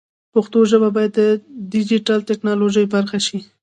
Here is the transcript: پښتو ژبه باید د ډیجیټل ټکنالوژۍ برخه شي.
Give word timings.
پښتو 0.33 0.59
ژبه 0.71 0.89
باید 0.95 1.11
د 1.17 1.21
ډیجیټل 1.73 2.19
ټکنالوژۍ 2.29 2.85
برخه 2.93 3.19
شي. 3.25 3.39